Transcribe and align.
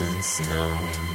absence 0.00 0.48
known. 0.48 1.07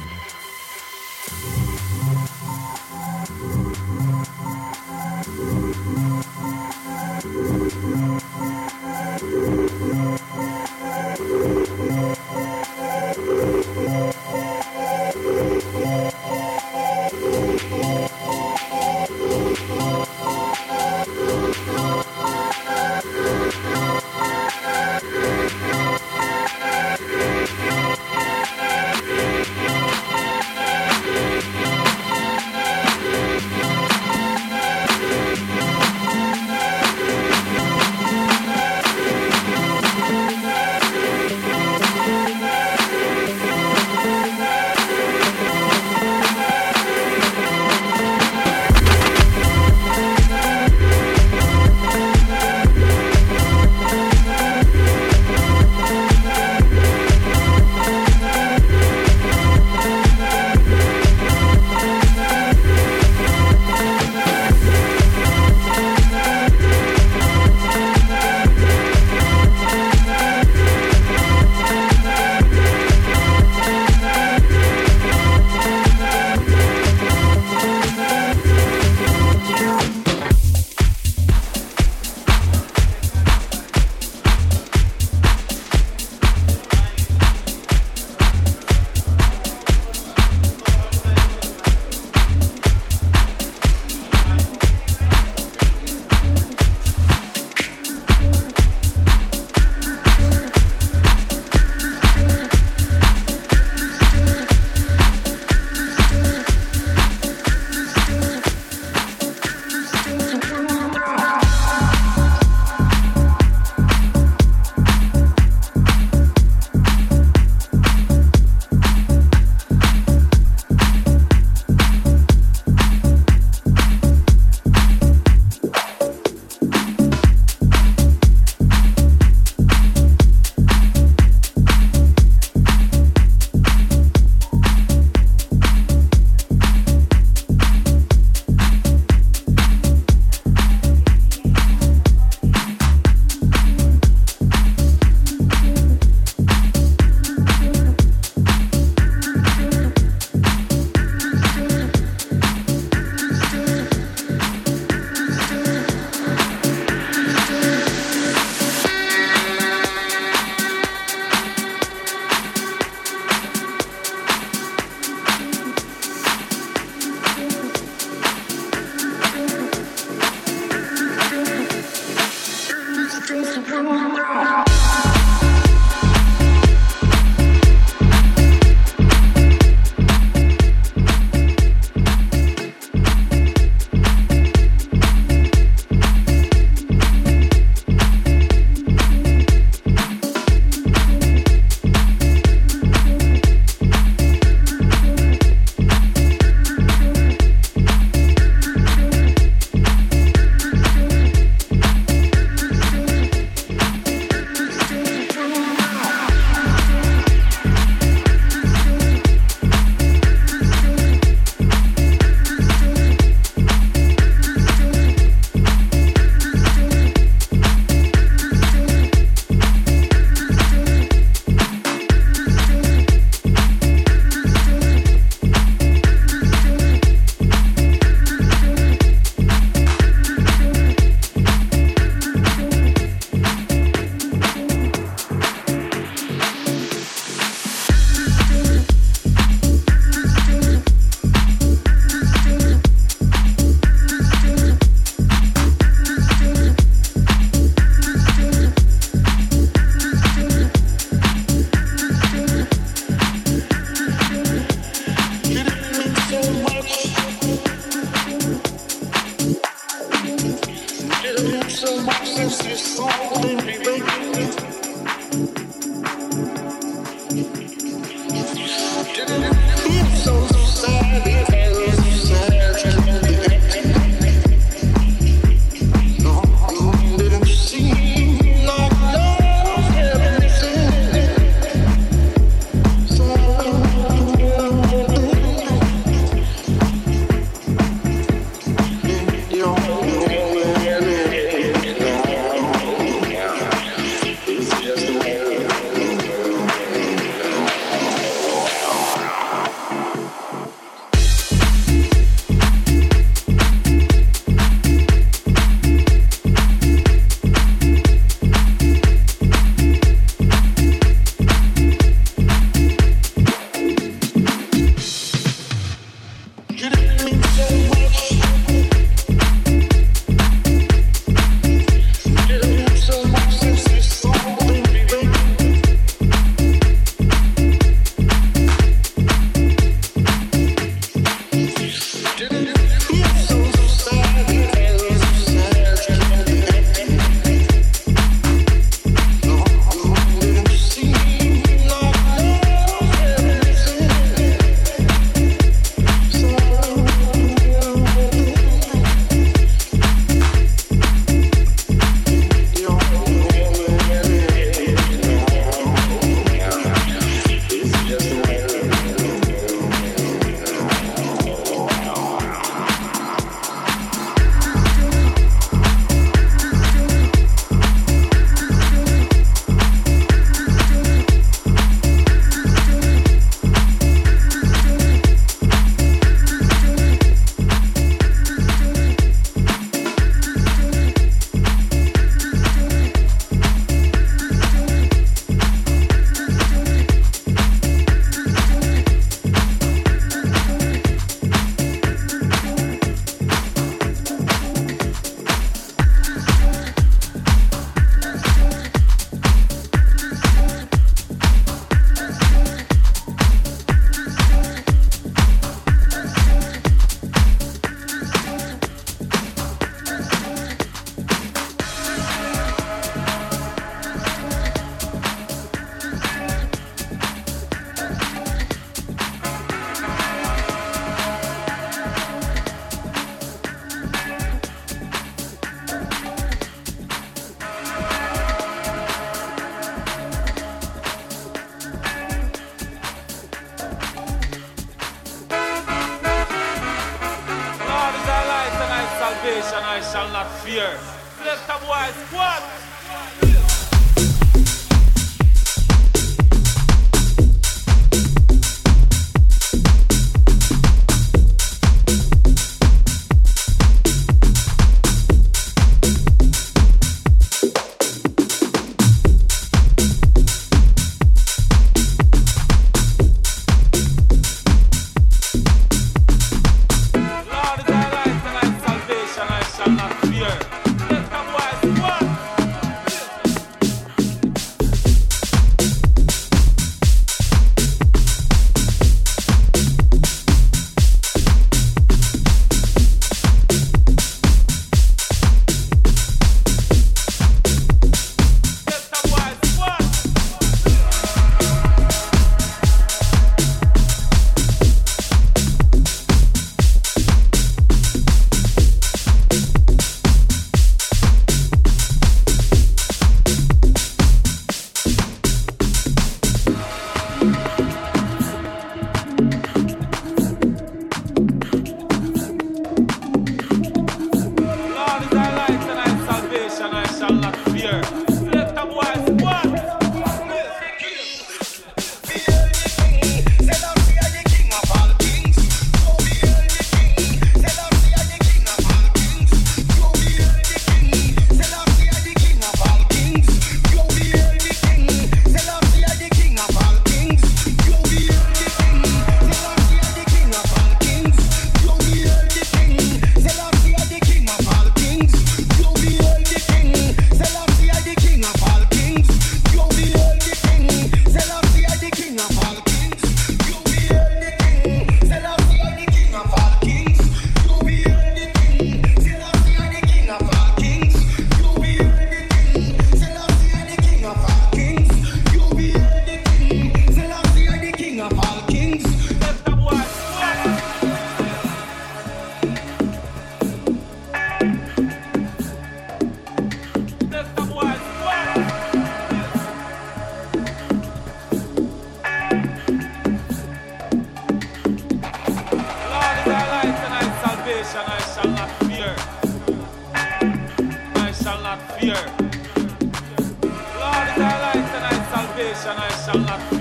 Аллах. 596.34 596.73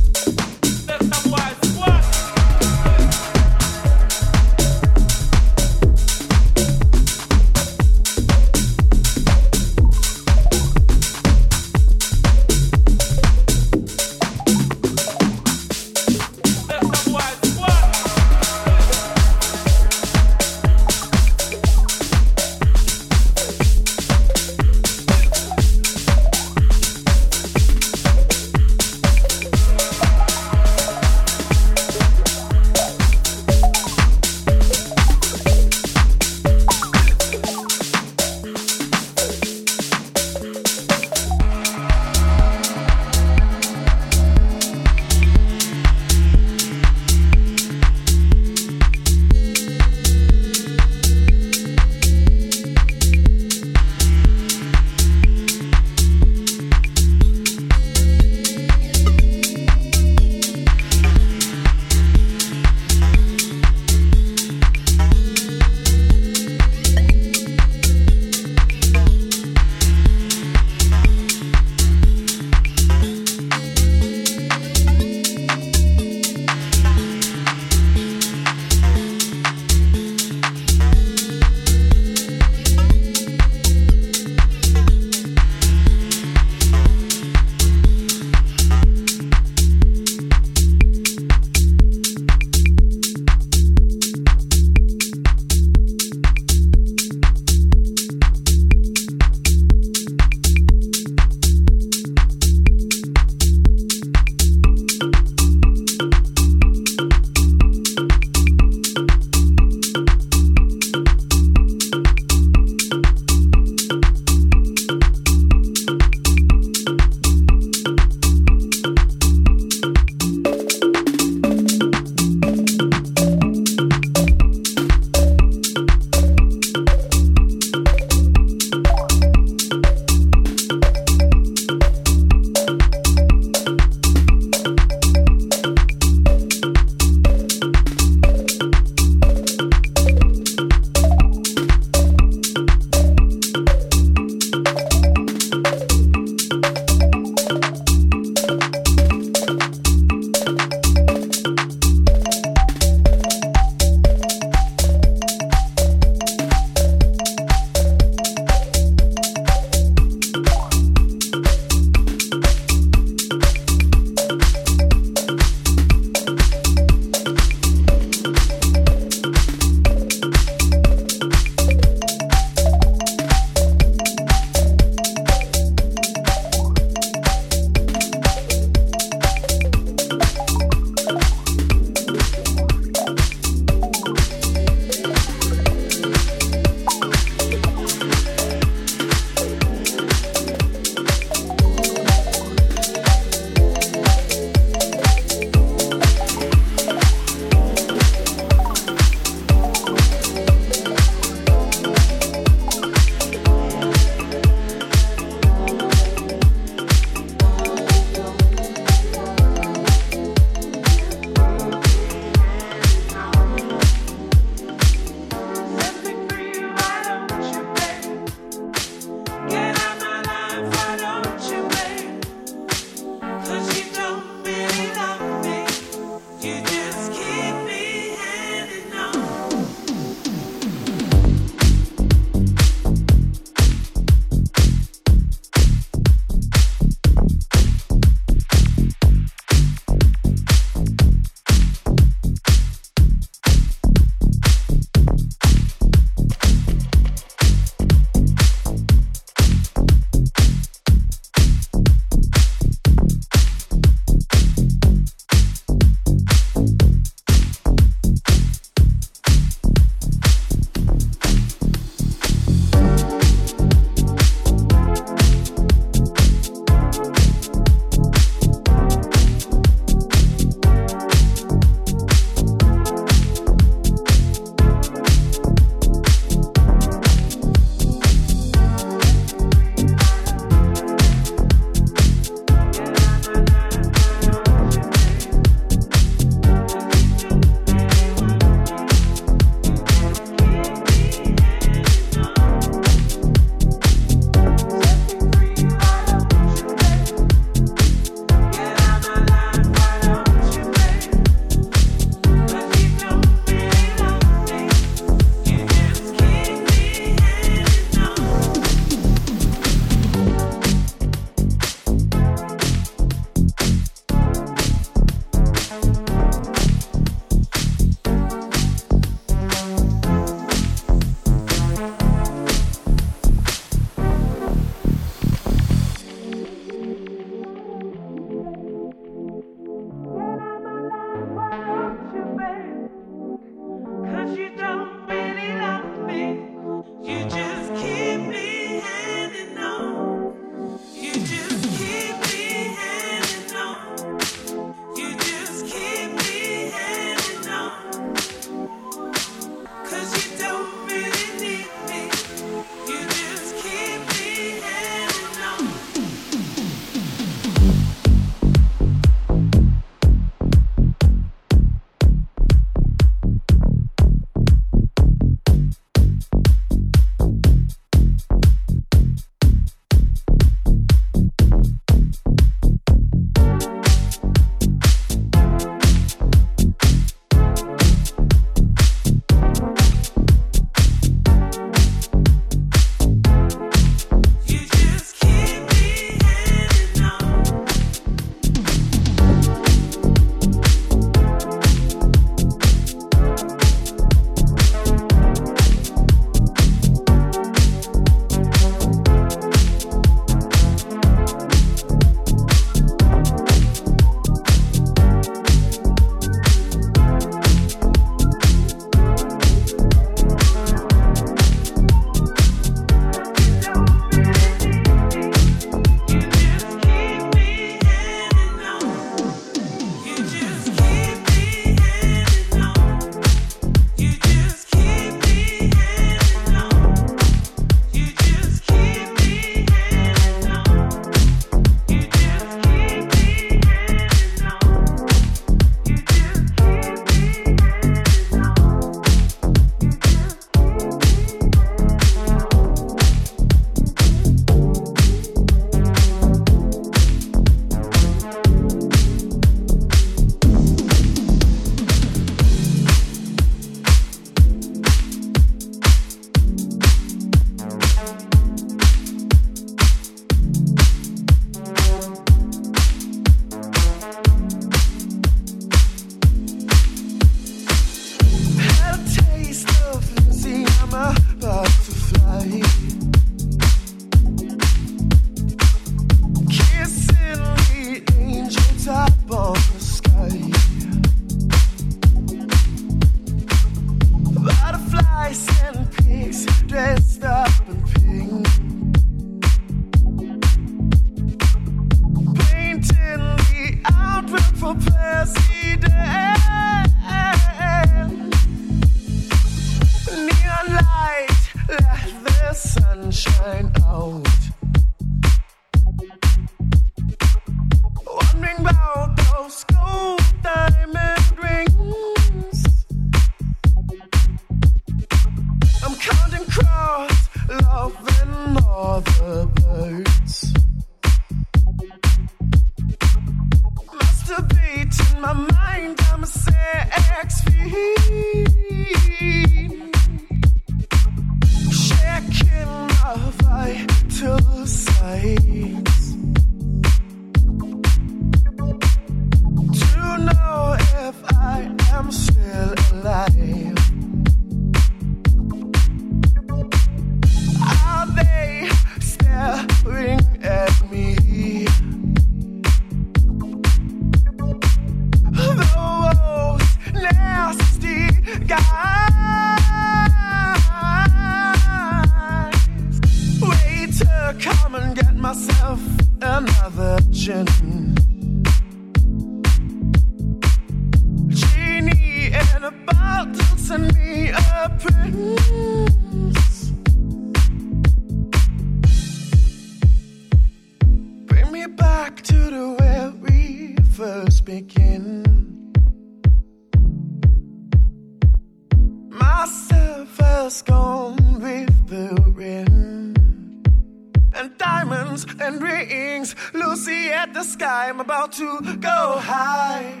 how 598.24 598.30
to 598.30 598.76
go 598.76 599.18
high. 599.18 600.00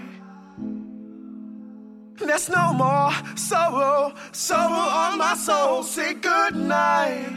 There's 2.16 2.48
no 2.48 2.72
more 2.72 3.12
sorrow, 3.36 4.14
sorrow 4.32 4.86
on 5.02 5.18
my 5.18 5.34
soul. 5.34 5.82
Say 5.82 6.14
goodnight, 6.14 7.36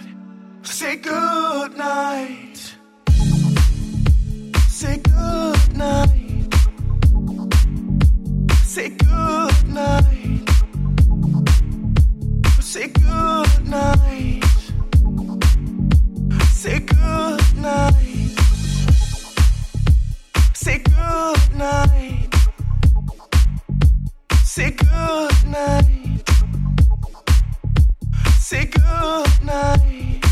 say 0.62 0.96
goodnight, 0.96 2.76
say 4.70 4.98
goodnight, 4.98 6.54
say 8.64 8.90
goodnight, 8.90 10.50
say 12.62 12.88
goodnight, 12.88 14.44
say 16.52 16.80
goodnight. 16.80 18.07
Say 20.68 20.80
good 20.80 21.56
night. 21.56 22.36
Say 24.44 24.72
good 24.72 25.46
night. 25.46 26.30
Say 28.38 28.66
good 28.66 29.46
night. 29.46 30.26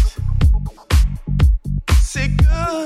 Say 2.01 2.27
good. 2.27 2.85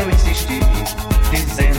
seu 0.00 0.08
existir, 0.08 0.60
dizer. 1.30 1.69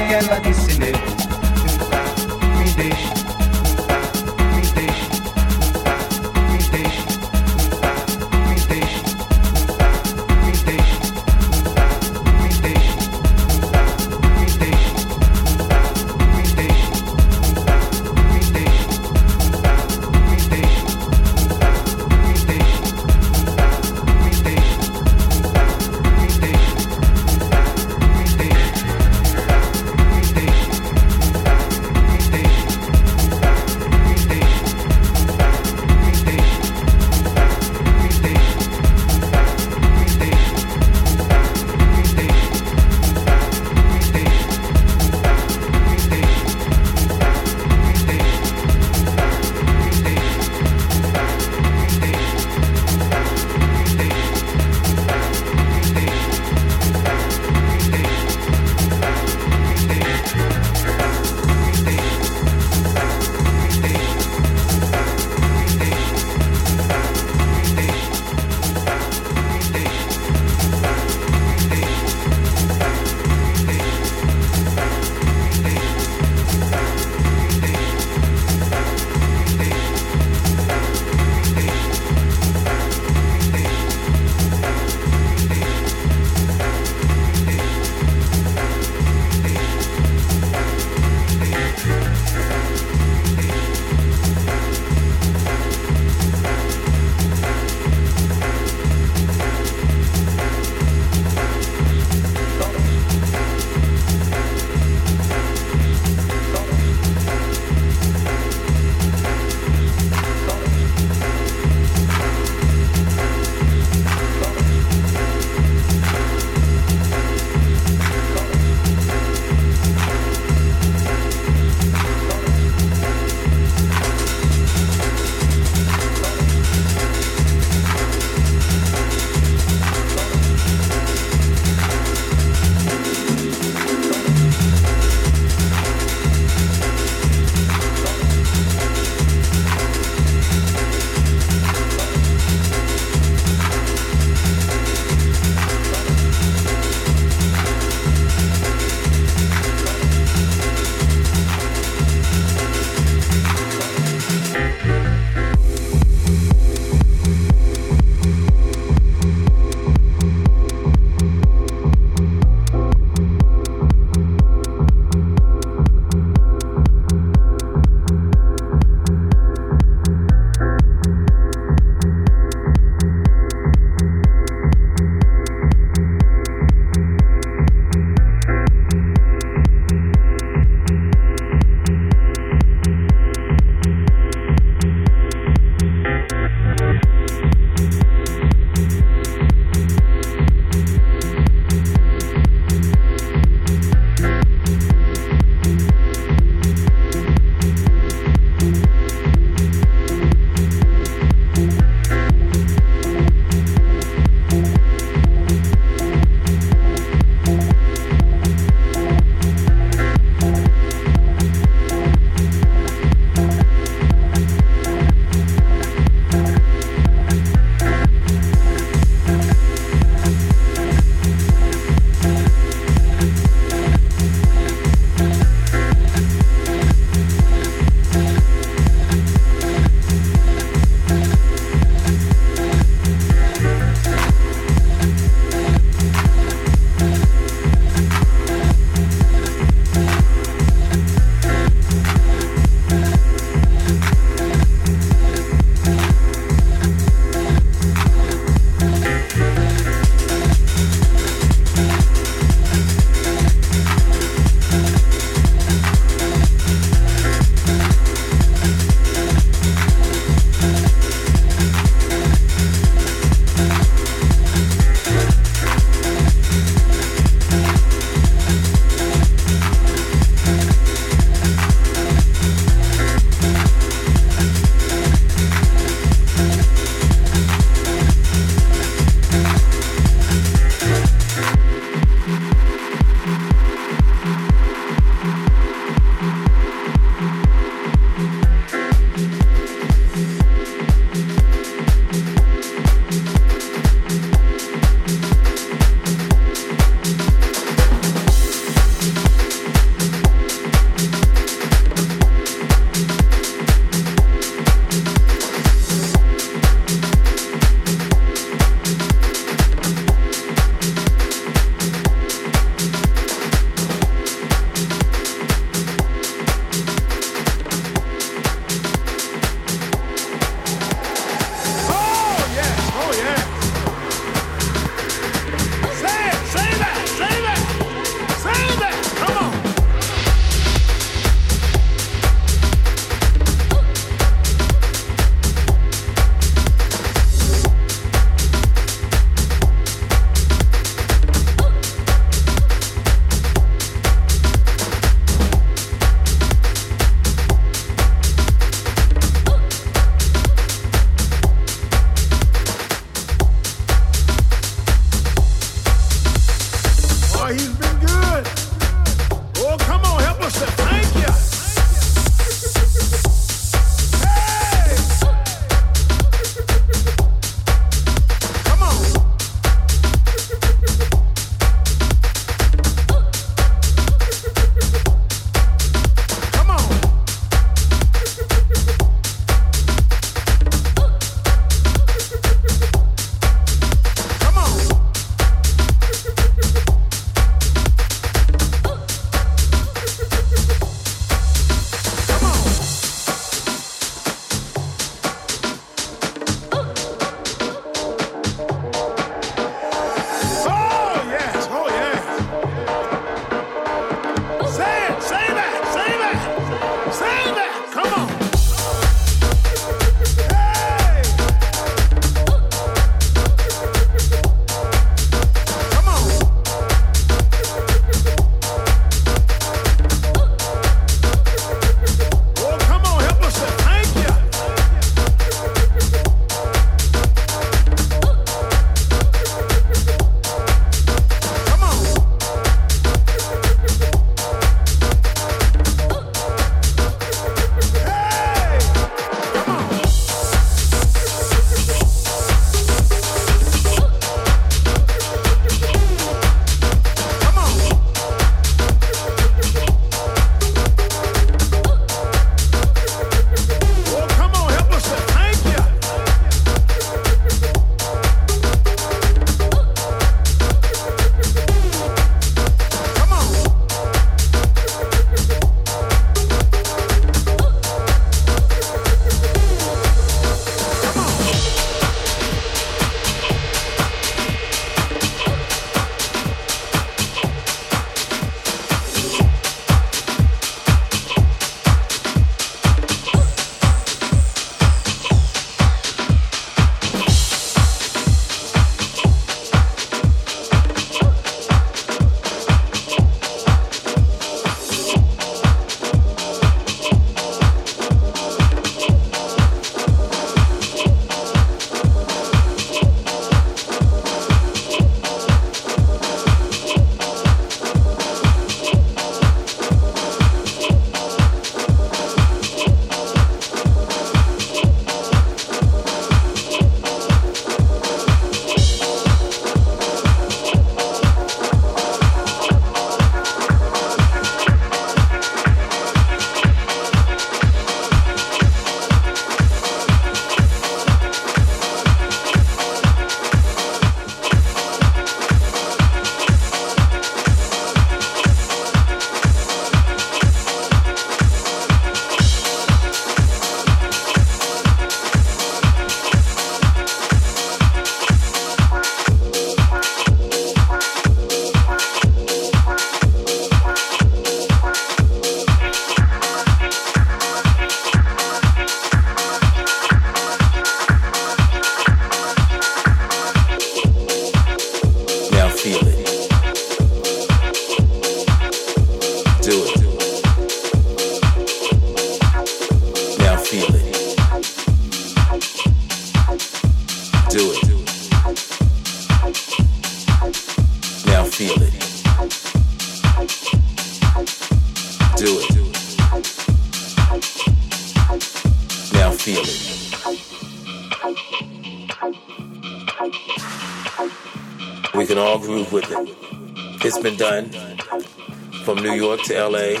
York 599.28 599.42
to 599.42 599.68
LA, 599.68 600.00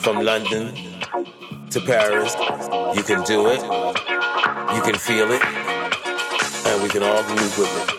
from 0.00 0.24
London 0.24 0.72
to 1.70 1.80
Paris. 1.80 2.36
You 2.94 3.02
can 3.02 3.24
do 3.24 3.48
it, 3.48 3.60
you 4.76 4.82
can 4.82 4.94
feel 4.94 5.32
it, 5.32 5.44
and 5.44 6.80
we 6.80 6.88
can 6.88 7.02
all 7.02 7.24
groove 7.24 7.58
with 7.58 7.94
it. 7.94 7.97